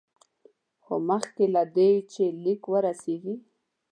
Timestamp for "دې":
1.75-1.91